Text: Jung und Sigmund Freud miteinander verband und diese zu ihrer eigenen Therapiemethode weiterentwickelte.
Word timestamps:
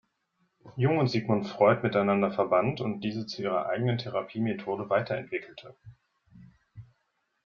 Jung 0.77 0.97
und 0.97 1.09
Sigmund 1.11 1.45
Freud 1.45 1.83
miteinander 1.83 2.31
verband 2.31 2.81
und 2.81 3.01
diese 3.01 3.27
zu 3.27 3.43
ihrer 3.43 3.67
eigenen 3.67 3.99
Therapiemethode 3.99 4.89
weiterentwickelte. 4.89 5.75